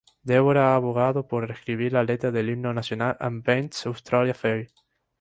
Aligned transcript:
Deborah 0.23 0.71
ha 0.73 0.77
abogado 0.77 1.27
por 1.27 1.45
reescribir, 1.47 1.93
la 1.93 2.01
letra 2.03 2.31
del 2.31 2.49
himno 2.49 2.73
nacional 2.73 3.17
"Advance 3.19 3.87
Australia 3.87 4.33
Fair". 4.33 4.71